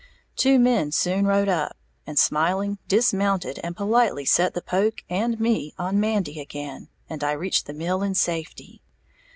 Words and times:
Two 0.35 0.57
men 0.57 0.91
soon 0.91 1.27
rode 1.27 1.47
up, 1.47 1.77
and 2.07 2.17
smiling, 2.17 2.79
dismounted 2.87 3.59
and 3.63 3.75
politely 3.77 4.25
set 4.25 4.55
the 4.55 4.61
poke 4.63 5.03
and 5.11 5.39
me 5.39 5.75
on 5.77 5.99
Mandy 5.99 6.39
again, 6.41 6.89
and 7.07 7.23
I 7.23 7.33
reached 7.33 7.67
the 7.67 7.73
mill 7.73 8.01
in 8.01 8.15
safety. 8.15 8.81